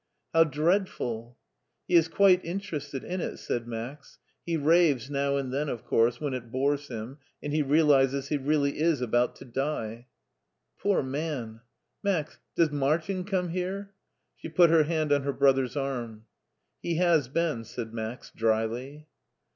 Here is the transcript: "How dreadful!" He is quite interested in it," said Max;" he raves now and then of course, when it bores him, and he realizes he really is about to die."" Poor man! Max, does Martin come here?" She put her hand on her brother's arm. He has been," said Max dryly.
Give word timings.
"How 0.33 0.45
dreadful!" 0.45 1.37
He 1.87 1.93
is 1.93 2.07
quite 2.07 2.43
interested 2.43 3.03
in 3.03 3.21
it," 3.21 3.37
said 3.37 3.67
Max;" 3.67 4.17
he 4.47 4.57
raves 4.57 5.11
now 5.11 5.37
and 5.37 5.53
then 5.53 5.69
of 5.69 5.85
course, 5.85 6.19
when 6.19 6.33
it 6.33 6.49
bores 6.51 6.87
him, 6.87 7.19
and 7.43 7.53
he 7.53 7.61
realizes 7.61 8.29
he 8.29 8.37
really 8.37 8.79
is 8.79 8.99
about 8.99 9.35
to 9.35 9.45
die."" 9.45 10.07
Poor 10.81 11.03
man! 11.03 11.61
Max, 12.01 12.39
does 12.55 12.71
Martin 12.71 13.25
come 13.25 13.49
here?" 13.49 13.93
She 14.41 14.49
put 14.49 14.71
her 14.71 14.85
hand 14.85 15.13
on 15.13 15.21
her 15.21 15.33
brother's 15.33 15.77
arm. 15.77 16.25
He 16.81 16.95
has 16.95 17.27
been," 17.27 17.63
said 17.63 17.93
Max 17.93 18.31
dryly. 18.35 19.05